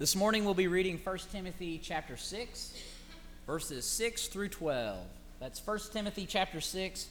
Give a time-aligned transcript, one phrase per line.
[0.00, 2.74] This morning we'll be reading 1 Timothy chapter 6,
[3.46, 4.96] verses 6 through 12.
[5.40, 7.06] That's 1 Timothy chapter 6,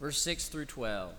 [0.00, 1.10] verse 6 through 12.
[1.10, 1.16] It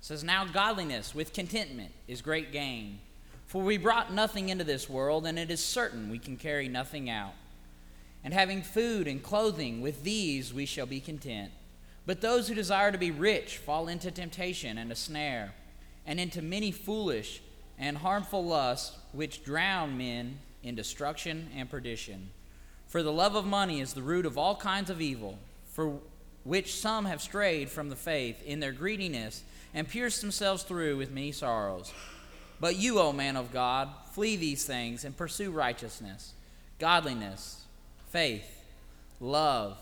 [0.00, 2.98] says, Now godliness with contentment is great gain.
[3.46, 7.08] For we brought nothing into this world, and it is certain we can carry nothing
[7.08, 7.34] out.
[8.24, 11.52] And having food and clothing, with these we shall be content.
[12.04, 15.54] But those who desire to be rich fall into temptation and a snare,
[16.04, 17.42] and into many foolish
[17.78, 22.30] and harmful lusts which drown men in destruction and perdition.
[22.88, 25.98] For the love of money is the root of all kinds of evil, for
[26.42, 31.10] which some have strayed from the faith in their greediness and pierced themselves through with
[31.10, 31.92] many sorrows.
[32.60, 36.34] But you, O man of God, flee these things and pursue righteousness,
[36.78, 37.64] godliness,
[38.10, 38.64] faith,
[39.20, 39.76] love,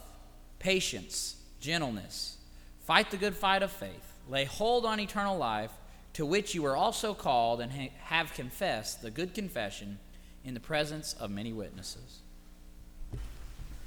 [0.58, 2.36] patience, gentleness.
[2.86, 4.12] Fight the good fight of faith.
[4.28, 5.70] Lay hold on eternal life
[6.14, 9.98] to which you were also called and ha- have confessed the good confession
[10.44, 12.20] in the presence of many witnesses.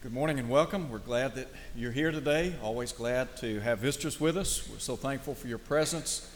[0.01, 0.89] Good morning and welcome.
[0.91, 2.53] We're glad that you're here today.
[2.61, 4.67] Always glad to have visitors with us.
[4.69, 6.31] We're so thankful for your presence.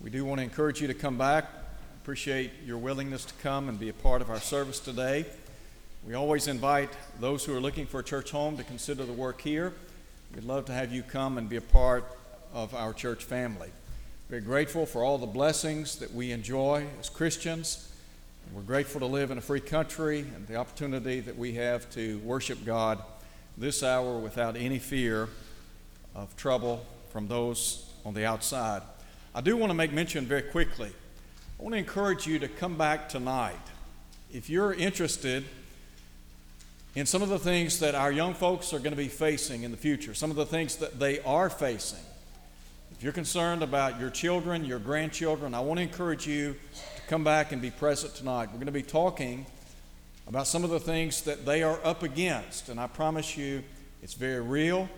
[0.00, 1.46] We do want to encourage you to come back.
[2.02, 5.24] Appreciate your willingness to come and be a part of our service today.
[6.06, 9.40] We always invite those who are looking for a church home to consider the work
[9.40, 9.72] here.
[10.34, 12.04] We'd love to have you come and be a part
[12.52, 13.70] of our church family.
[14.28, 17.88] Very grateful for all the blessings that we enjoy as Christians.
[18.52, 22.18] We're grateful to live in a free country and the opportunity that we have to
[22.24, 23.00] worship God
[23.56, 25.28] this hour without any fear
[26.16, 28.82] of trouble from those on the outside.
[29.32, 30.90] I do want to make mention very quickly.
[31.60, 33.54] I want to encourage you to come back tonight.
[34.32, 35.44] If you're interested
[36.96, 39.70] in some of the things that our young folks are going to be facing in
[39.70, 42.00] the future, some of the things that they are facing,
[42.96, 46.56] if you're concerned about your children, your grandchildren, I want to encourage you
[46.96, 48.46] to come back and be present tonight.
[48.46, 49.44] We're going to be talking
[50.26, 53.62] about some of the things that they are up against, and I promise you
[54.02, 54.88] it's very real.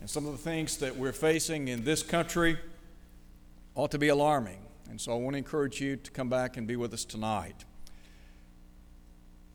[0.00, 2.58] And some of the things that we're facing in this country
[3.76, 4.58] ought to be alarming.
[4.90, 7.64] And so I want to encourage you to come back and be with us tonight.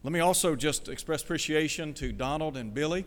[0.03, 3.06] Let me also just express appreciation to Donald and Billy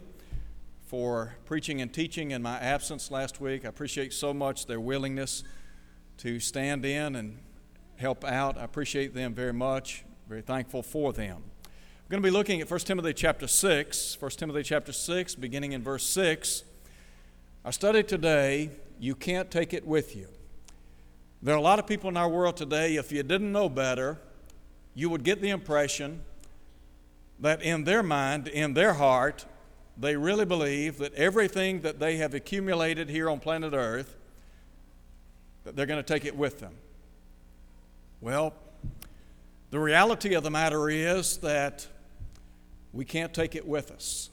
[0.87, 3.65] for preaching and teaching in my absence last week.
[3.65, 5.43] I appreciate so much their willingness
[6.19, 7.39] to stand in and
[7.97, 8.57] help out.
[8.57, 10.05] I appreciate them very much.
[10.29, 11.43] Very thankful for them.
[11.65, 14.21] We're going to be looking at 1 Timothy chapter 6.
[14.21, 16.63] 1 Timothy chapter 6, beginning in verse 6.
[17.65, 18.71] Our study today,
[19.01, 20.29] you can't take it with you.
[21.43, 24.19] There are a lot of people in our world today, if you didn't know better,
[24.95, 26.23] you would get the impression
[27.41, 29.47] that in their mind, in their heart,
[29.99, 34.15] they really believe that everything that they have accumulated here on planet Earth,
[35.65, 36.75] that they're going to take it with them.
[38.21, 38.55] Well,
[39.71, 41.87] the reality of the matter is that
[42.93, 44.31] we can't take it with us.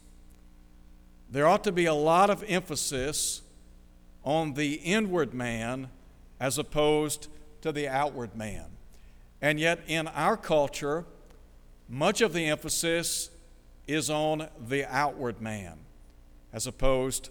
[1.29, 3.41] There ought to be a lot of emphasis
[4.24, 5.90] on the inward man
[6.40, 7.28] as opposed
[7.62, 8.66] to the outward man.
[9.41, 11.06] And yet, in our culture,
[11.90, 13.30] much of the emphasis
[13.88, 15.79] is on the outward man
[16.51, 17.29] as opposed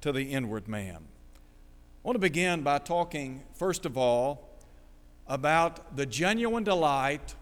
[0.00, 0.96] to the inward man.
[0.96, 4.48] I want to begin by talking, first of all,
[5.26, 7.34] about the genuine delight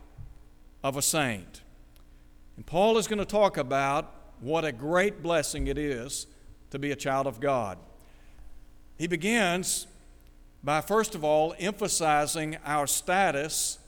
[0.82, 1.62] of a saint.
[2.56, 6.26] And Paul is going to talk about what a great blessing it is
[6.70, 7.78] to be a child of God.
[8.98, 9.86] He begins
[10.62, 13.78] by, first of all, emphasizing our status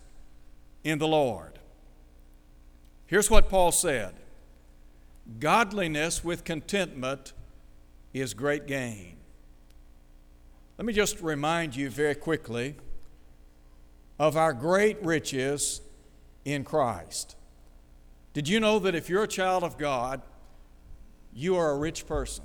[0.84, 1.58] in the Lord.
[3.06, 4.14] Here's what Paul said
[5.38, 7.32] Godliness with contentment
[8.12, 9.16] is great gain.
[10.78, 12.76] Let me just remind you very quickly
[14.18, 15.80] of our great riches
[16.44, 17.36] in Christ.
[18.32, 20.22] Did you know that if you're a child of God,
[21.34, 22.44] you are a rich person?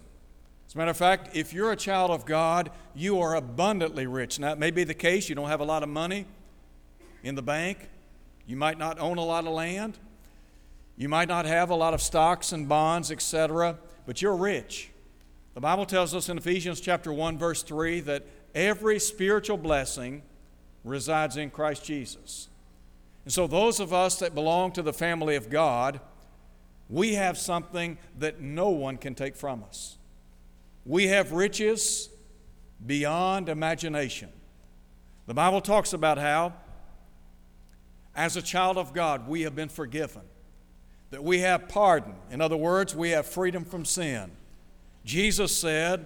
[0.67, 4.37] As a matter of fact, if you're a child of God, you are abundantly rich.
[4.37, 6.25] Now, it may be the case you don't have a lot of money
[7.23, 7.89] in the bank,
[8.45, 9.97] you might not own a lot of land,
[10.97, 13.77] you might not have a lot of stocks and bonds, etc.,
[14.07, 14.89] but you're rich.
[15.53, 20.23] The Bible tells us in Ephesians chapter 1 verse 3 that every spiritual blessing
[20.83, 22.49] resides in Christ Jesus.
[23.25, 25.99] And so those of us that belong to the family of God,
[26.89, 29.97] we have something that no one can take from us.
[30.85, 32.09] We have riches
[32.85, 34.29] beyond imagination.
[35.27, 36.53] The Bible talks about how
[38.15, 40.21] as a child of God we have been forgiven
[41.09, 42.15] that we have pardon.
[42.31, 44.31] In other words, we have freedom from sin.
[45.05, 46.05] Jesus said,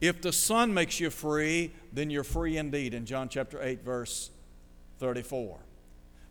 [0.00, 4.30] If the Son makes you free, then you're free indeed, in John chapter 8, verse
[4.98, 5.58] 34.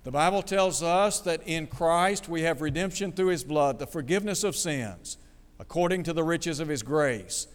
[0.03, 4.43] The Bible tells us that in Christ we have redemption through His blood, the forgiveness
[4.43, 5.17] of sins,
[5.59, 7.47] according to the riches of His grace.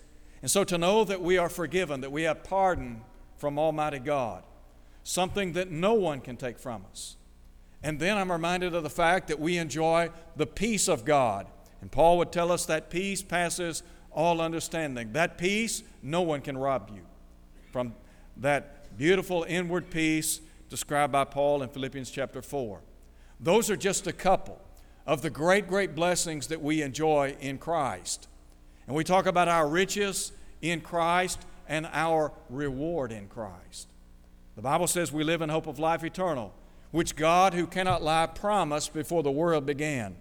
[0.42, 3.00] And so to know that we are forgiven, that we have pardon
[3.38, 4.42] from Almighty God,
[5.02, 7.16] something that no one can take from us.
[7.84, 11.46] And then I'm reminded of the fact that we enjoy the peace of God.
[11.82, 15.12] And Paul would tell us that peace passes all understanding.
[15.12, 17.02] That peace, no one can rob you
[17.70, 17.94] from
[18.38, 20.40] that beautiful inward peace
[20.70, 22.80] described by Paul in Philippians chapter 4.
[23.38, 24.62] Those are just a couple
[25.06, 28.28] of the great, great blessings that we enjoy in Christ.
[28.86, 30.32] And we talk about our riches
[30.62, 33.88] in Christ and our reward in Christ.
[34.56, 36.54] The Bible says we live in hope of life eternal,
[36.94, 40.14] which God, who cannot lie, promised before the world began.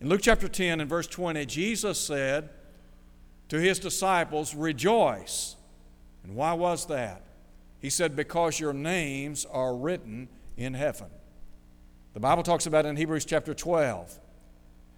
[0.00, 2.48] In Luke chapter 10 and verse 20, Jesus said
[3.50, 5.56] to his disciples, Rejoice.
[6.24, 7.24] And why was that?
[7.78, 11.08] He said, Because your names are written in heaven.
[12.14, 14.18] The Bible talks about in Hebrews chapter 12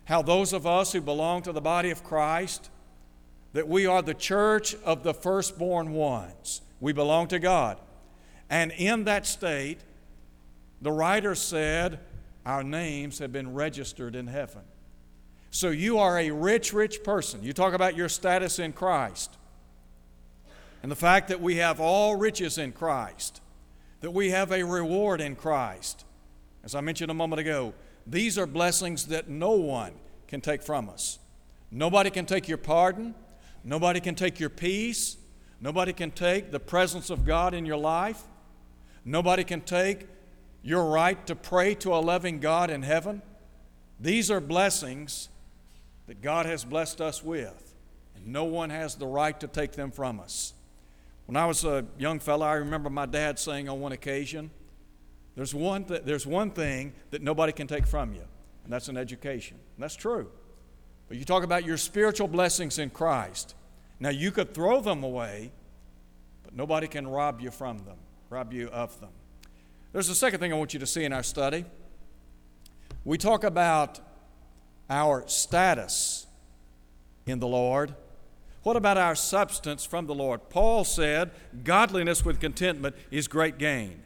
[0.05, 2.71] how those of us who belong to the body of Christ,
[3.53, 6.63] that we are the church of the firstborn ones.
[6.79, 7.81] We belong to God.
[8.49, 9.81] And in that state,
[10.81, 12.01] the writer said,
[12.45, 14.63] Our names have been registered in heaven.
[15.51, 17.43] So you are a rich, rich person.
[17.43, 19.37] You talk about your status in Christ
[20.83, 23.41] and the fact that we have all riches in Christ,
[24.01, 26.05] that we have a reward in Christ.
[26.65, 27.75] As I mentioned a moment ago,
[28.07, 29.93] these are blessings that no one
[30.29, 31.19] can take from us.
[31.71, 33.15] Nobody can take your pardon,
[33.63, 35.17] nobody can take your peace,
[35.61, 38.23] nobody can take the presence of God in your life,
[39.05, 40.07] nobody can take
[40.63, 43.23] your right to pray to a loving God in heaven.
[43.99, 45.29] These are blessings
[46.07, 47.75] that God has blessed us with,
[48.15, 50.55] and no one has the right to take them from us.
[51.27, 54.51] When I was a young fellow, I remember my dad saying on one occasion,
[55.37, 58.25] there's one, th- there's one thing that nobody can take from you,
[58.65, 59.57] and that's an education.
[59.77, 60.31] And that's true.
[61.09, 63.55] But you talk about your spiritual blessings in Christ.
[64.01, 65.53] Now, you could throw them away,
[66.43, 67.99] but nobody can rob you from them,
[68.29, 69.11] rob you of them.
[69.93, 71.65] There's a second thing I want you to see in our study.
[73.05, 74.01] We talk about
[74.89, 76.27] our status
[77.27, 77.95] in the Lord
[78.63, 80.51] what about our substance from the Lord?
[80.51, 81.31] Paul said,
[81.65, 84.03] Godliness with contentment is great gain.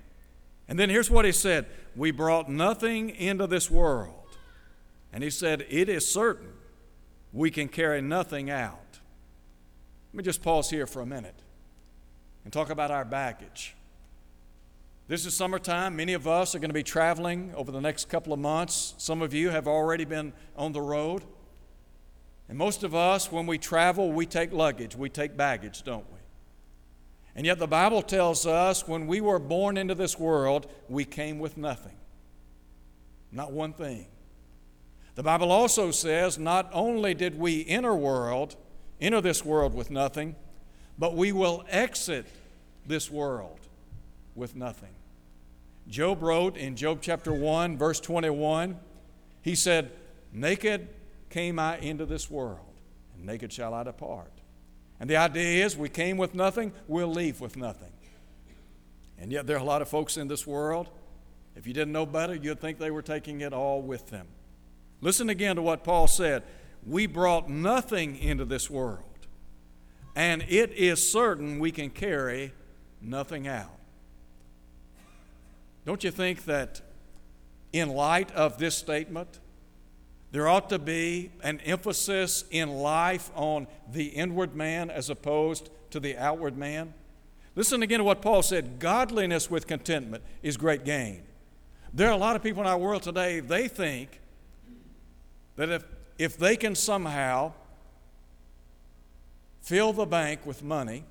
[0.68, 1.66] And then here's what he said
[1.96, 4.14] We brought nothing into this world.
[5.12, 6.52] And he said, It is certain
[7.32, 8.78] we can carry nothing out.
[10.12, 11.40] Let me just pause here for a minute
[12.44, 13.74] and talk about our baggage.
[15.06, 15.96] This is summertime.
[15.96, 18.94] Many of us are going to be traveling over the next couple of months.
[18.96, 21.24] Some of you have already been on the road.
[22.48, 26.18] And most of us, when we travel, we take luggage, we take baggage, don't we?
[27.36, 31.38] And yet the Bible tells us when we were born into this world, we came
[31.38, 31.96] with nothing.
[33.30, 34.06] Not one thing.
[35.16, 38.56] The Bible also says not only did we enter world,
[39.02, 40.34] enter this world with nothing,
[40.98, 42.26] but we will exit
[42.86, 43.63] this world
[44.34, 44.94] with nothing.
[45.88, 48.78] Job wrote in Job chapter 1, verse 21,
[49.42, 49.90] he said,
[50.32, 50.88] Naked
[51.30, 52.80] came I into this world,
[53.14, 54.32] and naked shall I depart.
[54.98, 57.92] And the idea is we came with nothing, we'll leave with nothing.
[59.18, 60.88] And yet there are a lot of folks in this world,
[61.56, 64.26] if you didn't know better, you'd think they were taking it all with them.
[65.00, 66.42] Listen again to what Paul said.
[66.86, 69.04] We brought nothing into this world,
[70.16, 72.52] and it is certain we can carry
[73.00, 73.70] nothing out.
[75.84, 76.80] Don't you think that
[77.72, 79.40] in light of this statement,
[80.30, 86.00] there ought to be an emphasis in life on the inward man as opposed to
[86.00, 86.94] the outward man.
[87.54, 91.22] Listen again to what Paul said godliness with contentment is great gain.
[91.92, 94.20] There are a lot of people in our world today, they think
[95.54, 95.84] that if,
[96.18, 97.52] if they can somehow
[99.62, 101.04] fill the bank with money,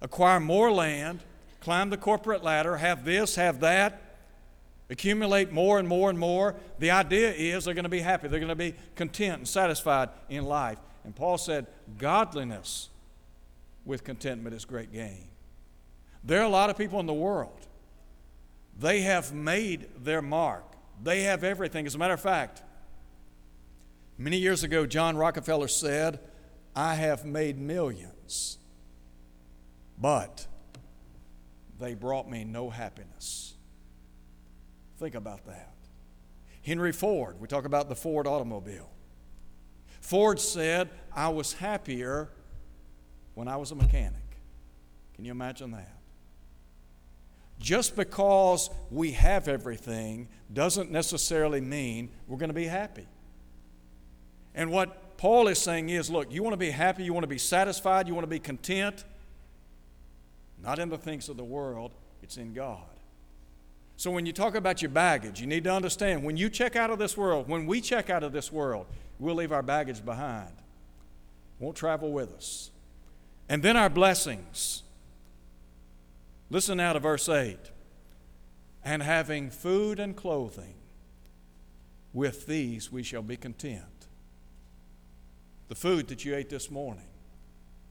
[0.00, 1.20] acquire more land,
[1.64, 4.18] climb the corporate ladder, have this, have that,
[4.90, 6.54] accumulate more and more and more.
[6.78, 10.10] The idea is they're going to be happy, they're going to be content and satisfied
[10.28, 10.78] in life.
[11.04, 11.66] And Paul said,
[11.98, 12.90] Godliness
[13.86, 15.28] with contentment is great gain.
[16.22, 17.66] There are a lot of people in the world,
[18.78, 20.64] they have made their mark,
[21.02, 21.86] they have everything.
[21.86, 22.62] As a matter of fact,
[24.18, 26.20] many years ago, John Rockefeller said,
[26.76, 28.58] I have made millions,
[29.98, 30.46] but
[31.78, 33.54] they brought me no happiness.
[34.98, 35.74] Think about that.
[36.62, 38.90] Henry Ford, we talk about the Ford automobile.
[40.00, 42.30] Ford said, I was happier
[43.34, 44.20] when I was a mechanic.
[45.14, 45.94] Can you imagine that?
[47.58, 53.06] just because we have everything doesn't necessarily mean we're going to be happy.
[54.54, 57.28] And what Paul is saying is look, you want to be happy, you want to
[57.28, 59.04] be satisfied, you want to be content,
[60.64, 61.92] not in the things of the world,
[62.22, 62.78] it's in God.
[63.96, 66.90] So when you talk about your baggage, you need to understand when you check out
[66.90, 68.86] of this world, when we check out of this world,
[69.18, 70.50] we'll leave our baggage behind.
[71.60, 72.70] Won't travel with us.
[73.48, 74.82] And then our blessings.
[76.50, 77.58] Listen now to verse 8.
[78.84, 80.74] And having food and clothing,
[82.12, 83.84] with these we shall be content.
[85.68, 87.08] The food that you ate this morning,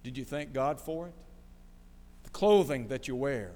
[0.04, 1.14] did you thank God for it?
[2.34, 3.52] Clothing that you wear,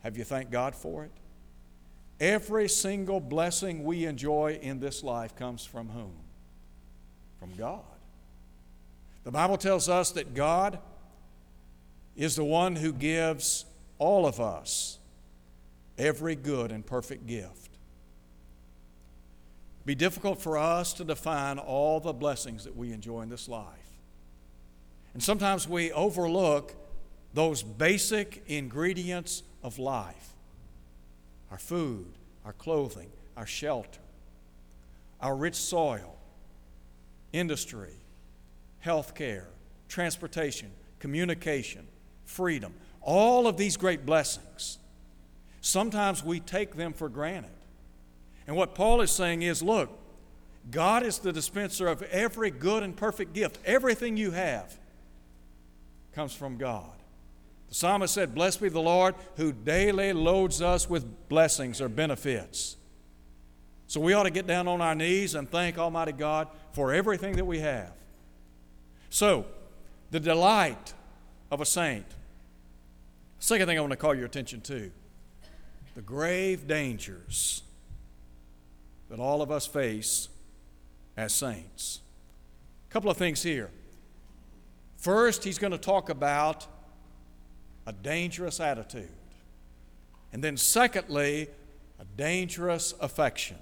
[0.00, 1.12] have you thanked God for it?
[2.20, 6.12] Every single blessing we enjoy in this life comes from whom?
[7.38, 7.80] From God.
[9.24, 10.78] The Bible tells us that God
[12.16, 13.64] is the one who gives
[13.98, 14.98] all of us
[15.96, 17.70] every good and perfect gift.
[19.78, 23.48] It'd Be difficult for us to define all the blessings that we enjoy in this
[23.48, 23.66] life.
[25.14, 26.74] And sometimes we overlook
[27.34, 30.28] those basic ingredients of life
[31.50, 32.06] our food,
[32.46, 34.00] our clothing, our shelter,
[35.20, 36.16] our rich soil,
[37.32, 37.92] industry,
[38.80, 39.48] health care,
[39.86, 41.86] transportation, communication,
[42.24, 42.72] freedom,
[43.02, 44.78] all of these great blessings.
[45.60, 47.50] Sometimes we take them for granted.
[48.46, 49.90] And what Paul is saying is look,
[50.70, 53.58] God is the dispenser of every good and perfect gift.
[53.64, 54.76] Everything you have
[56.12, 56.92] comes from God.
[57.72, 62.76] The psalmist said, Blessed be the Lord who daily loads us with blessings or benefits.
[63.86, 67.36] So we ought to get down on our knees and thank Almighty God for everything
[67.36, 67.94] that we have.
[69.08, 69.46] So,
[70.10, 70.92] the delight
[71.50, 72.04] of a saint.
[73.38, 74.90] Second thing I want to call your attention to
[75.94, 77.62] the grave dangers
[79.08, 80.28] that all of us face
[81.16, 82.00] as saints.
[82.90, 83.70] A couple of things here.
[84.98, 86.66] First, he's going to talk about
[87.86, 89.08] a dangerous attitude.
[90.32, 91.48] And then, secondly,
[92.00, 93.58] a dangerous affection.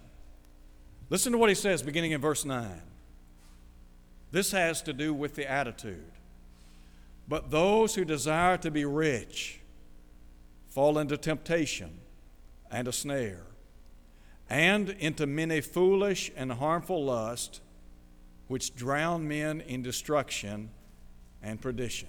[1.08, 2.82] Listen to what he says beginning in verse 9.
[4.30, 6.12] This has to do with the attitude.
[7.26, 9.60] But those who desire to be rich
[10.68, 11.98] fall into temptation
[12.70, 13.42] and a snare,
[14.48, 17.60] and into many foolish and harmful lusts,
[18.46, 20.70] which drown men in destruction
[21.42, 22.08] and perdition.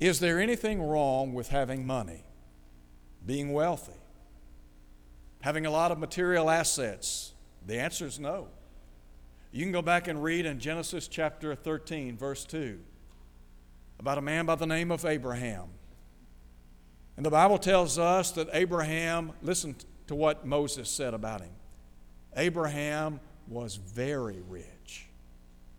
[0.00, 2.22] Is there anything wrong with having money,
[3.26, 4.00] being wealthy,
[5.40, 7.32] having a lot of material assets?
[7.66, 8.48] The answer is no.
[9.50, 12.78] You can go back and read in Genesis chapter 13, verse 2,
[13.98, 15.68] about a man by the name of Abraham.
[17.16, 19.74] And the Bible tells us that Abraham, listen
[20.06, 21.50] to what Moses said about him.
[22.36, 25.08] Abraham was very rich.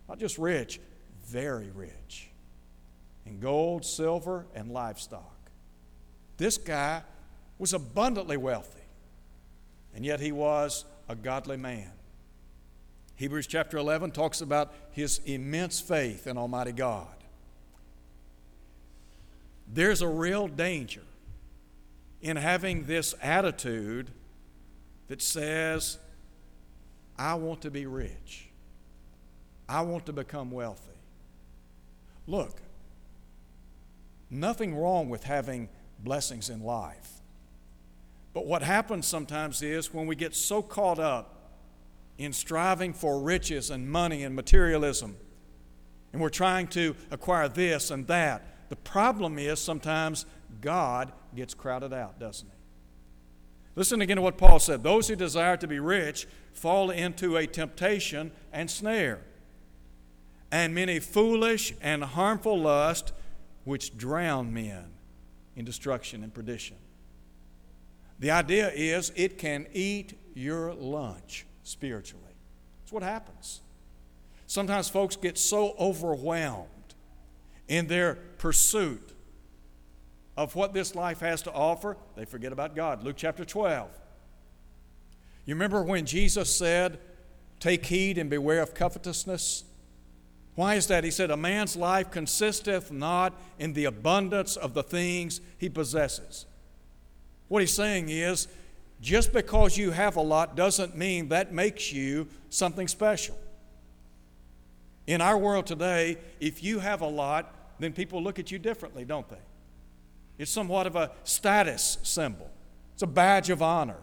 [0.10, 0.82] Not just rich,
[1.26, 2.30] very rich
[3.30, 5.52] in gold, silver, and livestock.
[6.38, 7.04] This guy
[7.58, 8.82] was abundantly wealthy,
[9.96, 11.92] and yet he was a godly man.
[13.16, 17.08] Hebrews chapter 11 talks about his immense faith in Almighty God.
[19.72, 21.04] There's a real danger
[22.22, 24.10] in having this attitude
[25.08, 25.98] that says,
[27.18, 28.48] I want to be rich.
[29.68, 30.90] I want to become wealthy.
[32.26, 32.62] Look,
[34.30, 35.70] Nothing wrong with having
[36.00, 37.22] blessings in life.
[38.34, 41.36] But what happens sometimes is when we get so caught up
[42.18, 45.18] in striving for riches and money and materialism,
[46.14, 50.26] and we're trying to acquire this and that, the problem is sometimes
[50.62, 52.54] God gets crowded out, doesn't he?
[53.76, 57.48] Listen again to what Paul said those who desire to be rich fall into a
[57.48, 59.22] temptation and snare,
[60.52, 63.14] and many foolish and harmful lusts
[63.64, 64.86] which drown men
[65.56, 66.78] in destruction and perdition.
[68.20, 72.24] The idea is it can eat your lunch spiritually.
[72.82, 73.62] That's what happens.
[74.48, 76.68] Sometimes folks get so overwhelmed
[77.68, 79.14] in their pursuit
[80.36, 83.04] of what this life has to offer, they forget about God.
[83.04, 83.90] Luke chapter 12.
[85.46, 87.00] You remember when Jesus said,
[87.60, 89.66] Take heed and beware of covetousness?
[90.56, 91.04] Why is that?
[91.04, 96.46] He said, A man's life consisteth not in the abundance of the things he possesses.
[97.48, 98.48] What he's saying is,
[99.02, 103.38] just because you have a lot doesn't mean that makes you something special.
[105.08, 109.06] In our world today, if you have a lot, then people look at you differently,
[109.06, 109.40] don't they?
[110.40, 112.50] it's somewhat of a status symbol,
[112.94, 113.98] it's a badge of honor.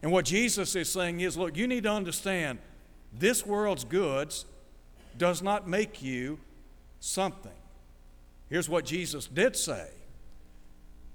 [0.00, 2.58] And what Jesus is saying is look, you need to understand
[3.12, 4.44] this world's goods
[5.18, 6.38] does not make you
[7.00, 7.52] something.
[8.48, 9.88] Here's what Jesus did say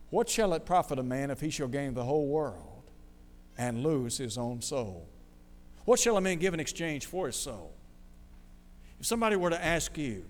[0.10, 2.84] What shall it profit a man if he shall gain the whole world
[3.58, 5.08] and lose his own soul?
[5.86, 7.74] What shall a man give in exchange for his soul?
[9.00, 10.26] If somebody were to ask you,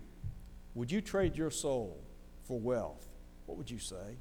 [0.76, 2.00] Would you trade your soul
[2.44, 3.06] for wealth?
[3.46, 4.18] What would you say?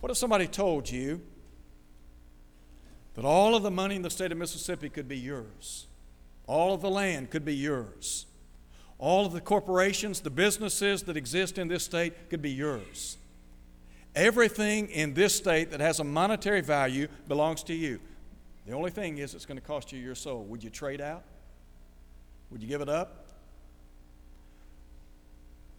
[0.00, 1.20] What if somebody told you
[3.14, 5.86] that all of the money in the state of Mississippi could be yours?
[6.46, 8.26] All of the land could be yours.
[8.98, 13.18] All of the corporations, the businesses that exist in this state could be yours.
[14.14, 18.00] Everything in this state that has a monetary value belongs to you.
[18.66, 20.44] The only thing is, it's going to cost you your soul.
[20.44, 21.22] Would you trade out?
[22.50, 23.26] Would you give it up?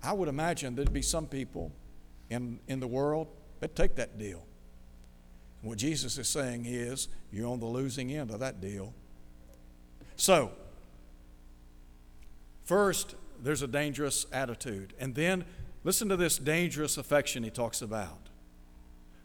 [0.04, 1.72] I would imagine there'd be some people
[2.30, 3.28] in, in the world
[3.60, 4.46] that take that deal.
[5.62, 8.94] What Jesus is saying is, you're on the losing end of that deal.
[10.18, 10.52] So,
[12.66, 14.94] first, there's a dangerous attitude.
[15.00, 15.46] And then,
[15.84, 18.30] listen to this dangerous affection he talks about.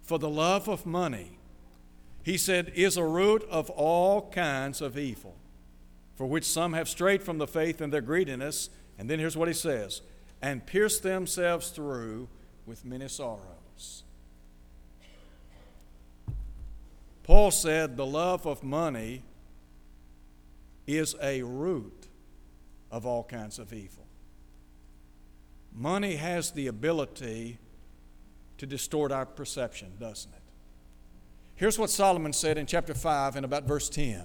[0.03, 1.39] For the love of money,
[2.23, 5.35] he said, is a root of all kinds of evil,
[6.15, 8.69] for which some have strayed from the faith in their greediness.
[8.99, 10.03] And then here's what he says
[10.43, 12.29] and pierced themselves through
[12.67, 14.03] with many sorrows.
[17.23, 19.23] Paul said the love of money
[20.87, 22.09] is a root
[22.91, 24.07] of all kinds of evil.
[25.75, 27.59] Money has the ability
[28.59, 30.43] to distort our perception, doesn't it?
[31.55, 34.25] Here's what Solomon said in chapter 5 and about verse 10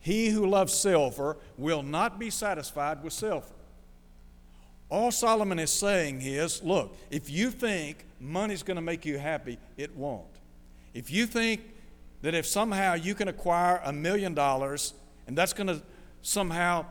[0.00, 3.46] He who loves silver will not be satisfied with silver.
[4.88, 9.58] All Solomon is saying is look, if you think money's going to make you happy,
[9.76, 10.26] it won't.
[10.94, 11.62] If you think
[12.22, 14.94] that if somehow you can acquire a million dollars
[15.26, 15.82] and that's going to
[16.22, 16.86] somehow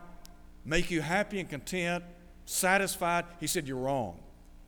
[0.64, 2.04] make you happy and content,
[2.46, 4.20] satisfied, he said, You're wrong.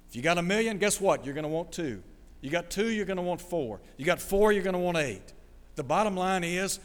[0.08, 1.24] If you got a million, guess what?
[1.24, 2.02] You're going to want two.
[2.40, 3.80] You got two, you're going to want four.
[3.96, 5.32] You got four, you're going to want eight.
[5.74, 6.78] The bottom line is,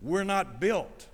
[0.00, 1.08] we're not built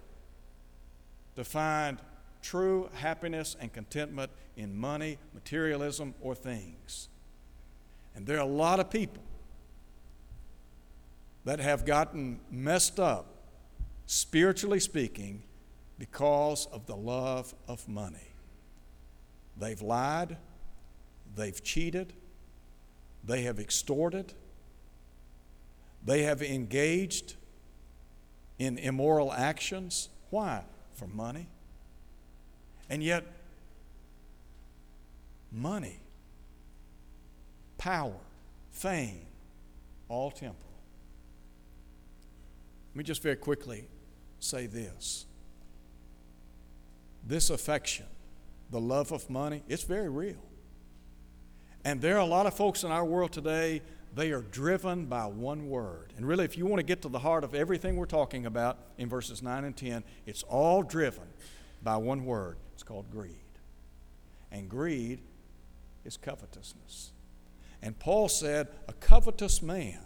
[1.37, 1.99] to find
[2.43, 7.09] true happiness and contentment in money, materialism, or things.
[8.15, 9.23] And there are a lot of people
[11.45, 13.30] that have gotten messed up,
[14.13, 15.41] spiritually speaking,
[15.97, 18.33] because of the love of money.
[19.57, 20.37] They've lied,
[21.37, 22.13] they've cheated,
[23.23, 24.35] they have extorted,
[26.05, 27.37] they have engaged
[28.59, 30.09] in immoral actions.
[30.31, 30.65] Why?
[30.95, 31.47] For money.
[32.89, 33.25] And yet,
[35.53, 36.01] money,
[37.79, 38.19] power,
[38.73, 39.27] fame,
[40.09, 40.57] all temporal.
[42.91, 43.87] Let me just very quickly
[44.41, 45.27] say this.
[47.27, 48.07] This affection,
[48.71, 50.43] the love of money, it's very real.
[51.85, 53.83] And there are a lot of folks in our world today,
[54.15, 56.13] they are driven by one word.
[56.17, 58.79] And really, if you want to get to the heart of everything we're talking about
[58.99, 61.29] in verses 9 and 10, it's all driven
[61.83, 62.57] by one word.
[62.75, 63.37] It's called greed.
[64.51, 65.21] And greed
[66.05, 67.13] is covetousness.
[67.83, 70.01] And Paul said, A covetous man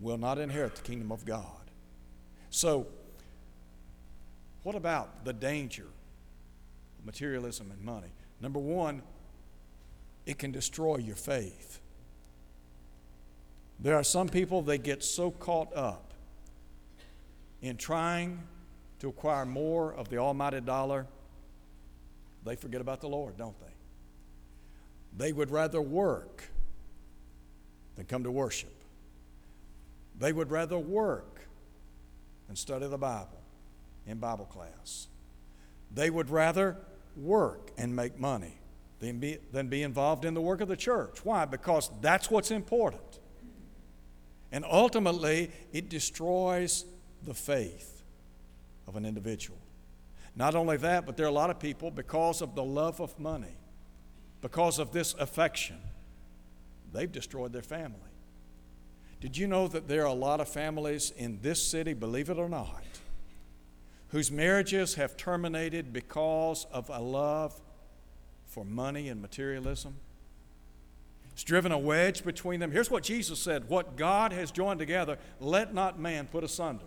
[0.00, 1.70] will not inherit the kingdom of God.
[2.50, 2.86] So,
[4.68, 5.86] what about the danger
[6.98, 8.10] of materialism and money?
[8.38, 9.00] Number one,
[10.26, 11.80] it can destroy your faith.
[13.80, 16.12] There are some people, they get so caught up
[17.62, 18.40] in trying
[19.00, 21.06] to acquire more of the almighty dollar,
[22.44, 23.72] they forget about the Lord, don't they?
[25.16, 26.44] They would rather work
[27.96, 28.74] than come to worship.
[30.18, 31.40] They would rather work
[32.48, 33.37] than study the Bible
[34.08, 35.08] in Bible class.
[35.94, 36.76] They would rather
[37.16, 38.58] work and make money
[39.00, 41.24] than be, than be involved in the work of the church.
[41.24, 41.44] Why?
[41.44, 43.20] Because that's what's important.
[44.50, 46.84] And ultimately, it destroys
[47.24, 48.02] the faith
[48.86, 49.58] of an individual.
[50.34, 53.18] Not only that, but there are a lot of people, because of the love of
[53.18, 53.56] money,
[54.40, 55.78] because of this affection,
[56.92, 57.98] they've destroyed their family.
[59.20, 62.38] Did you know that there are a lot of families in this city, believe it
[62.38, 62.84] or not,
[64.08, 67.60] whose marriages have terminated because of a love
[68.46, 69.96] for money and materialism?
[71.32, 72.72] It's driven a wedge between them.
[72.72, 76.86] Here's what Jesus said What God has joined together, let not man put asunder.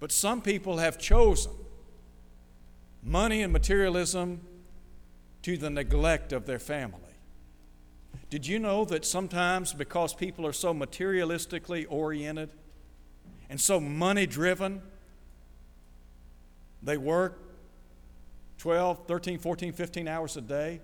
[0.00, 1.52] But some people have chosen
[3.02, 4.40] money and materialism
[5.42, 7.00] to the neglect of their family,
[8.28, 12.50] Did you know that sometimes because people are so materialistically oriented
[13.48, 14.82] and so money driven,
[16.88, 17.38] they work
[18.58, 20.80] 12, 13, 14, 15 hours a day,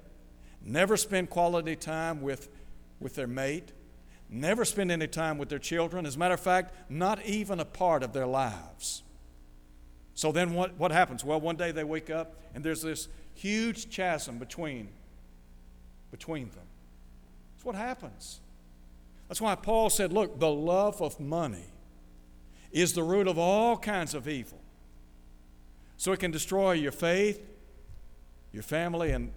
[0.62, 2.48] never spend quality time with,
[3.00, 3.72] with their mate,
[4.28, 6.06] never spend any time with their children.
[6.06, 9.02] As a matter of fact, not even a part of their lives.
[10.14, 11.24] So then what, what happens?
[11.24, 14.88] Well, one day they wake up and there's this huge chasm between,
[16.10, 16.66] between them.
[17.54, 18.40] That's what happens.
[19.28, 21.64] That's why Paul said, look, the love of money
[22.70, 24.60] is the root of all kinds of evil.
[25.96, 27.40] So it can destroy your faith,
[28.52, 29.32] your family, and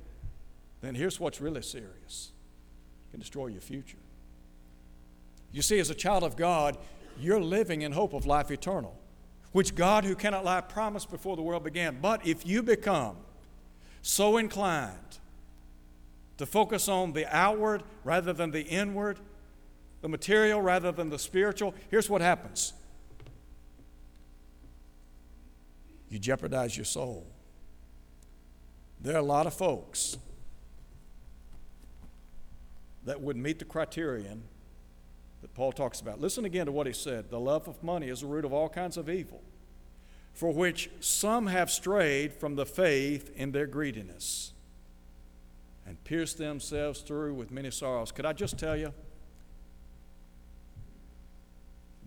[0.82, 2.32] then here's what's really serious
[3.08, 3.98] it can destroy your future.
[5.52, 6.78] You see, as a child of God,
[7.20, 8.96] you're living in hope of life eternal,
[9.52, 12.00] which God, who cannot lie, promised before the world began.
[12.02, 13.18] But if you become
[14.02, 15.18] so inclined
[16.38, 19.20] to focus on the outward rather than the inward,
[20.02, 22.74] the material rather than the spiritual, here's what happens
[26.10, 27.28] you jeopardize your soul.
[29.00, 30.18] There are a lot of folks
[33.06, 34.44] that would meet the criterion
[35.42, 36.20] that Paul talks about.
[36.20, 38.70] Listen again to what he said The love of money is the root of all
[38.70, 39.42] kinds of evil,
[40.34, 44.54] for which some have strayed from the faith in their greediness
[45.86, 48.12] and pierced themselves through with many sorrows.
[48.12, 48.94] Could I just tell you?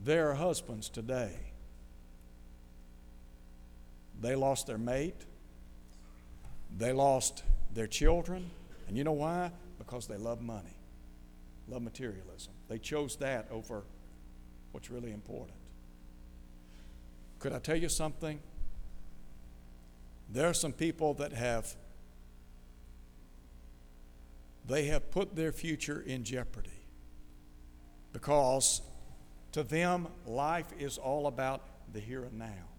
[0.02, 1.49] There are husbands today.
[4.20, 5.26] They lost their mate,
[6.76, 8.50] they lost their children.
[8.88, 9.52] And you know why?
[9.78, 10.76] Because they love money,
[11.68, 12.52] love materialism.
[12.68, 13.84] They chose that over
[14.72, 15.56] what's really important.
[17.38, 18.40] Could I tell you something?
[20.28, 21.74] There are some people that have
[24.66, 26.70] they have put their future in jeopardy
[28.12, 28.82] because
[29.52, 32.69] to them life is all about the here and now.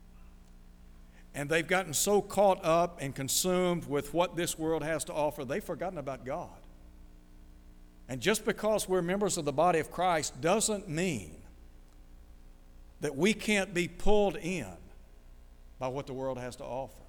[1.33, 5.45] And they've gotten so caught up and consumed with what this world has to offer,
[5.45, 6.49] they've forgotten about God.
[8.09, 11.37] And just because we're members of the body of Christ doesn't mean
[12.99, 14.67] that we can't be pulled in
[15.79, 17.01] by what the world has to offer.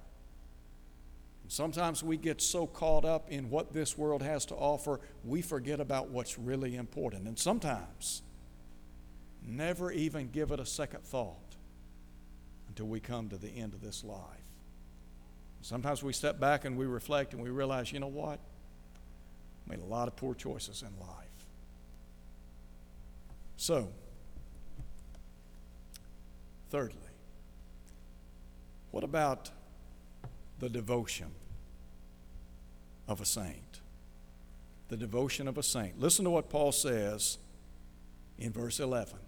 [1.43, 5.41] And sometimes we get so caught up in what this world has to offer, we
[5.41, 7.27] forget about what's really important.
[7.27, 8.21] And sometimes,
[9.45, 11.42] never even give it a second thought
[12.73, 14.17] until we come to the end of this life.
[15.61, 18.39] Sometimes we step back and we reflect and we realize, you know what?
[19.67, 21.45] I Made a lot of poor choices in life.
[23.57, 23.89] So,
[26.71, 26.97] thirdly,
[28.89, 29.51] what about
[30.57, 31.27] the devotion
[33.07, 33.81] of a saint?
[34.87, 35.99] The devotion of a saint.
[35.99, 37.37] Listen to what Paul says
[38.39, 39.19] in verse 11.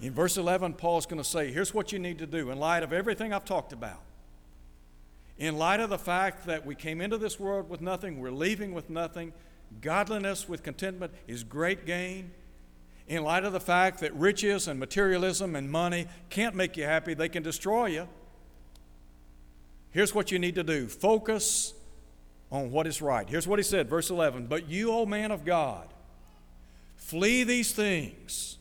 [0.00, 2.82] In verse 11, Paul's going to say, here's what you need to do in light
[2.82, 4.00] of everything I've talked about.
[5.38, 8.72] In light of the fact that we came into this world with nothing, we're leaving
[8.72, 9.32] with nothing,
[9.80, 12.30] godliness with contentment is great gain.
[13.08, 17.14] In light of the fact that riches and materialism and money can't make you happy,
[17.14, 18.08] they can destroy you.
[19.90, 21.72] Here's what you need to do focus
[22.50, 23.28] on what is right.
[23.28, 25.88] Here's what he said, verse 11 But you, O man of God,
[26.96, 28.58] flee these things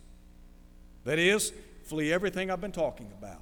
[1.05, 3.41] that is, flee everything I've been talking about.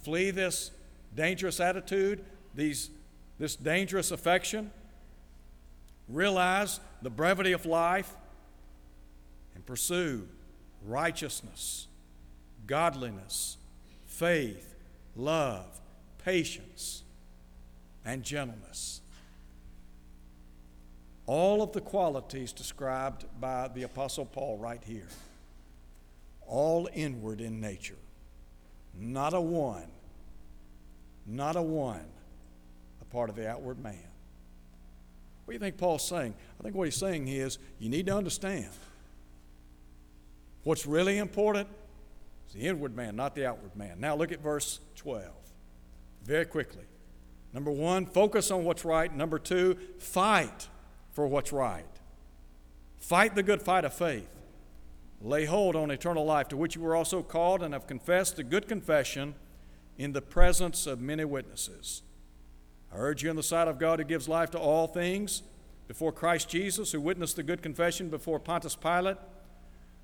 [0.00, 0.70] Flee this
[1.16, 2.22] dangerous attitude,
[2.54, 2.90] these,
[3.38, 4.70] this dangerous affection.
[6.08, 8.14] Realize the brevity of life
[9.54, 10.28] and pursue
[10.84, 11.86] righteousness,
[12.66, 13.56] godliness,
[14.04, 14.74] faith,
[15.16, 15.80] love,
[16.24, 17.02] patience,
[18.04, 19.00] and gentleness.
[21.26, 25.06] All of the qualities described by the Apostle Paul right here
[26.46, 27.98] all inward in nature.
[28.98, 29.88] Not a one,
[31.26, 32.06] not a one
[33.00, 33.98] a part of the outward man.
[35.44, 36.34] What do you think Paul's saying?
[36.58, 38.68] I think what he's saying is you need to understand
[40.62, 41.68] what's really important
[42.48, 44.00] is the inward man, not the outward man.
[44.00, 45.24] Now look at verse 12
[46.24, 46.84] very quickly.
[47.52, 49.14] Number one, focus on what's right.
[49.14, 50.68] Number two, fight
[51.12, 51.84] for what's right.
[52.98, 54.28] Fight the good fight of faith
[55.24, 58.44] lay hold on eternal life, to which you were also called and have confessed the
[58.44, 59.34] good confession
[59.96, 62.02] in the presence of many witnesses.
[62.92, 65.42] I urge you in the sight of God who gives life to all things,
[65.88, 69.16] before Christ Jesus, who witnessed the good confession before Pontius Pilate,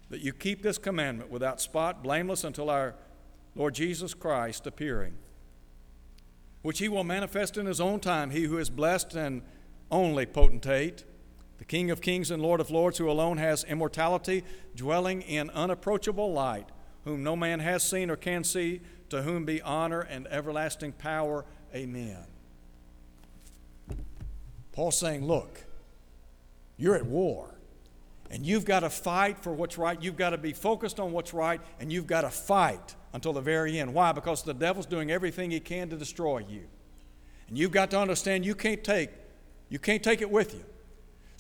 [0.09, 2.95] that you keep this commandment without spot, blameless until our
[3.55, 5.15] Lord Jesus Christ appearing,
[6.63, 9.43] which he will manifest in his own time, he who is blessed and
[9.91, 11.05] only potentate
[11.61, 14.45] the King of kings and Lord of lords, who alone has immortality,
[14.75, 16.67] dwelling in unapproachable light,
[17.05, 21.45] whom no man has seen or can see, to whom be honor and everlasting power.
[21.75, 22.25] Amen.
[24.73, 25.67] Paul's saying, Look,
[26.79, 27.55] you're at war.
[28.31, 30.01] And you've got to fight for what's right.
[30.03, 33.43] You've got to be focused on what's right, and you've got to fight until the
[33.43, 33.93] very end.
[33.93, 34.13] Why?
[34.13, 36.63] Because the devil's doing everything he can to destroy you.
[37.49, 39.11] And you've got to understand you can't take
[39.69, 40.65] you can't take it with you.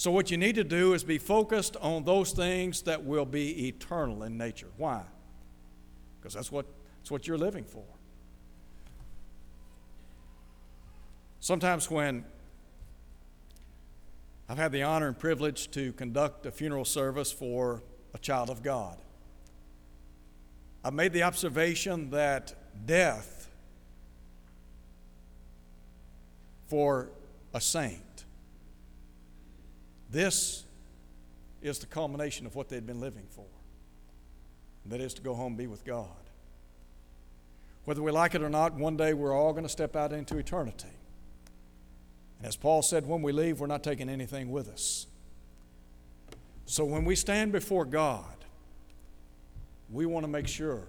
[0.00, 3.68] So what you need to do is be focused on those things that will be
[3.68, 4.68] eternal in nature.
[4.78, 5.02] Why?
[6.18, 6.64] Because that's what
[6.96, 7.84] that's what you're living for.
[11.40, 12.24] Sometimes when
[14.48, 17.82] I've had the honor and privilege to conduct a funeral service for
[18.14, 18.96] a child of God.
[20.82, 22.54] I've made the observation that
[22.86, 23.50] death
[26.68, 27.10] for
[27.52, 28.24] a saint,
[30.10, 30.64] this
[31.62, 33.46] is the culmination of what they'd been living for.
[34.86, 36.08] That is to go home and be with God.
[37.84, 40.38] Whether we like it or not, one day we're all going to step out into
[40.38, 40.88] eternity.
[42.38, 45.06] And as Paul said, when we leave, we're not taking anything with us.
[46.66, 48.24] So when we stand before God,
[49.90, 50.84] we want to make sure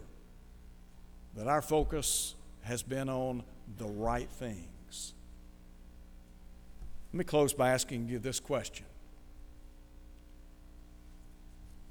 [1.35, 3.43] that our focus has been on
[3.77, 5.13] the right things.
[7.11, 8.85] Let me close by asking you this question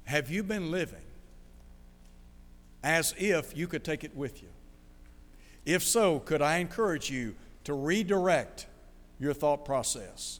[0.05, 1.03] Have you been living
[2.83, 4.49] as if you could take it with you?
[5.65, 8.65] If so, could I encourage you to redirect
[9.21, 10.39] your thought process.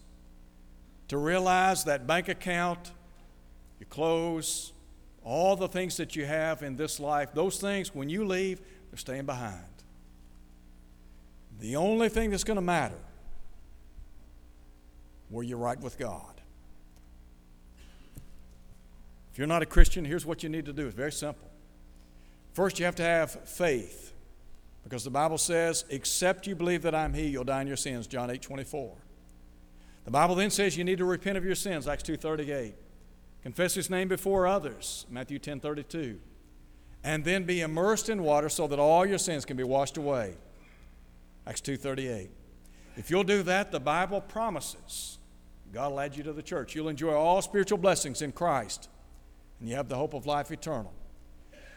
[1.09, 2.91] To realize that bank account,
[3.79, 4.73] your clothes,
[5.23, 8.97] all the things that you have in this life, those things, when you leave, they're
[8.97, 9.63] staying behind.
[11.59, 12.97] The only thing that's going to matter,
[15.29, 16.40] were you right with God?
[19.31, 20.85] If you're not a Christian, here's what you need to do.
[20.87, 21.49] It's very simple.
[22.53, 24.13] First, you have to have faith
[24.83, 28.07] because the Bible says, except you believe that I'm He, you'll die in your sins,
[28.07, 28.97] John 8 24.
[30.03, 32.73] The Bible then says you need to repent of your sins, Acts 2 38.
[33.43, 36.19] Confess His name before others, Matthew 10 32.
[37.03, 40.35] And then be immersed in water so that all your sins can be washed away,
[41.47, 42.29] Acts 2 38.
[42.97, 45.19] If you'll do that, the Bible promises
[45.73, 46.75] God will add you to the church.
[46.75, 48.89] You'll enjoy all spiritual blessings in Christ,
[49.61, 50.91] and you have the hope of life eternal.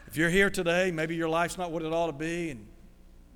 [0.09, 2.66] If you're here today, maybe your life's not what it ought to be, and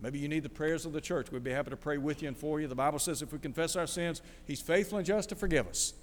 [0.01, 1.33] Maybe you need the prayers of the church.
[1.33, 2.69] We'd be happy to pray with you and for you.
[2.69, 5.95] The Bible says if we confess our sins, He's faithful and just to forgive us,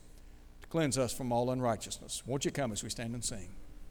[0.62, 2.24] to cleanse us from all unrighteousness.
[2.26, 3.48] Won't you come as we stand and sing?